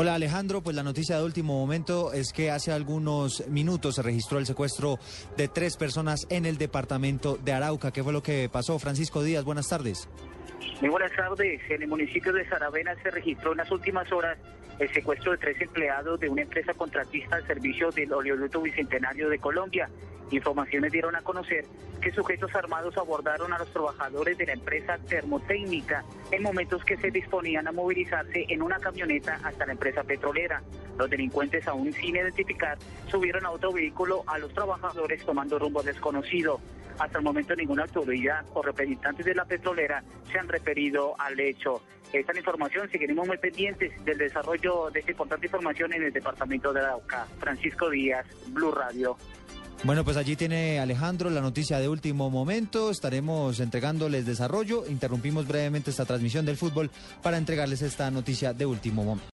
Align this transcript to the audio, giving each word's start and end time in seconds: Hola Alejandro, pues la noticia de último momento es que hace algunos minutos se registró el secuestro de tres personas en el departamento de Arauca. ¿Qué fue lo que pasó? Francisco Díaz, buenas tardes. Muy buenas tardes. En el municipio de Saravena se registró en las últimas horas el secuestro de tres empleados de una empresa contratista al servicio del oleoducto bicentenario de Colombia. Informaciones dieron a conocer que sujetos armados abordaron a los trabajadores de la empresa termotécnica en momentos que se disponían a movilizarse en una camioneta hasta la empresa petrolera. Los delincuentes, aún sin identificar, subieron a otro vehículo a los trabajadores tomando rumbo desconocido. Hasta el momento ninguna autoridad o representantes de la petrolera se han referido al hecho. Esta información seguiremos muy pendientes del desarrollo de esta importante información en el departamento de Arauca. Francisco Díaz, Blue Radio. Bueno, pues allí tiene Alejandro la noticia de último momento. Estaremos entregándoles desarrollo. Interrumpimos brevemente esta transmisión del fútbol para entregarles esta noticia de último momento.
Hola 0.00 0.14
Alejandro, 0.14 0.60
pues 0.60 0.76
la 0.76 0.84
noticia 0.84 1.16
de 1.16 1.24
último 1.24 1.58
momento 1.58 2.12
es 2.12 2.32
que 2.32 2.52
hace 2.52 2.70
algunos 2.70 3.44
minutos 3.48 3.96
se 3.96 4.02
registró 4.02 4.38
el 4.38 4.46
secuestro 4.46 5.00
de 5.36 5.48
tres 5.48 5.76
personas 5.76 6.24
en 6.30 6.46
el 6.46 6.56
departamento 6.56 7.36
de 7.36 7.52
Arauca. 7.52 7.90
¿Qué 7.90 8.04
fue 8.04 8.12
lo 8.12 8.22
que 8.22 8.48
pasó? 8.48 8.78
Francisco 8.78 9.24
Díaz, 9.24 9.42
buenas 9.42 9.68
tardes. 9.68 10.08
Muy 10.80 10.90
buenas 10.90 11.10
tardes. 11.16 11.60
En 11.68 11.82
el 11.82 11.88
municipio 11.88 12.32
de 12.32 12.48
Saravena 12.48 12.94
se 13.02 13.10
registró 13.10 13.50
en 13.50 13.58
las 13.58 13.72
últimas 13.72 14.12
horas 14.12 14.38
el 14.78 14.88
secuestro 14.94 15.32
de 15.32 15.38
tres 15.38 15.60
empleados 15.60 16.20
de 16.20 16.28
una 16.28 16.42
empresa 16.42 16.74
contratista 16.74 17.34
al 17.34 17.44
servicio 17.48 17.90
del 17.90 18.12
oleoducto 18.12 18.60
bicentenario 18.60 19.28
de 19.28 19.40
Colombia. 19.40 19.90
Informaciones 20.30 20.92
dieron 20.92 21.16
a 21.16 21.22
conocer 21.22 21.64
que 22.00 22.12
sujetos 22.12 22.54
armados 22.54 22.96
abordaron 22.96 23.52
a 23.52 23.58
los 23.58 23.72
trabajadores 23.72 24.36
de 24.38 24.46
la 24.46 24.52
empresa 24.52 24.98
termotécnica 25.08 26.04
en 26.30 26.42
momentos 26.42 26.84
que 26.84 26.96
se 26.96 27.10
disponían 27.10 27.66
a 27.66 27.72
movilizarse 27.72 28.46
en 28.48 28.62
una 28.62 28.78
camioneta 28.78 29.40
hasta 29.42 29.66
la 29.66 29.72
empresa 29.72 30.04
petrolera. 30.04 30.62
Los 30.98 31.08
delincuentes, 31.08 31.66
aún 31.66 31.92
sin 31.92 32.16
identificar, 32.16 32.78
subieron 33.08 33.46
a 33.46 33.50
otro 33.50 33.72
vehículo 33.72 34.22
a 34.26 34.38
los 34.38 34.52
trabajadores 34.52 35.24
tomando 35.24 35.58
rumbo 35.58 35.82
desconocido. 35.82 36.60
Hasta 36.98 37.18
el 37.18 37.24
momento 37.24 37.54
ninguna 37.54 37.84
autoridad 37.84 38.44
o 38.54 38.62
representantes 38.62 39.24
de 39.24 39.34
la 39.34 39.44
petrolera 39.44 40.02
se 40.30 40.38
han 40.38 40.48
referido 40.48 41.14
al 41.20 41.38
hecho. 41.38 41.80
Esta 42.12 42.36
información 42.36 42.90
seguiremos 42.90 43.26
muy 43.26 43.36
pendientes 43.36 43.92
del 44.04 44.16
desarrollo 44.16 44.90
de 44.90 45.00
esta 45.00 45.10
importante 45.10 45.46
información 45.46 45.92
en 45.92 46.04
el 46.04 46.12
departamento 46.12 46.72
de 46.72 46.80
Arauca. 46.80 47.26
Francisco 47.38 47.90
Díaz, 47.90 48.26
Blue 48.48 48.72
Radio. 48.72 49.16
Bueno, 49.84 50.04
pues 50.04 50.16
allí 50.16 50.34
tiene 50.34 50.80
Alejandro 50.80 51.30
la 51.30 51.40
noticia 51.40 51.78
de 51.78 51.88
último 51.88 52.30
momento. 52.30 52.90
Estaremos 52.90 53.60
entregándoles 53.60 54.26
desarrollo. 54.26 54.84
Interrumpimos 54.88 55.46
brevemente 55.46 55.90
esta 55.90 56.04
transmisión 56.04 56.44
del 56.44 56.56
fútbol 56.56 56.90
para 57.22 57.38
entregarles 57.38 57.82
esta 57.82 58.10
noticia 58.10 58.52
de 58.52 58.66
último 58.66 59.04
momento. 59.04 59.26